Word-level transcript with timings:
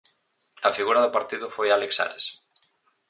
A 0.67 0.69
figura 0.77 1.03
do 1.03 1.13
partido 1.17 1.45
foi 1.55 1.67
Álex 1.69 1.91
Ares. 2.05 2.25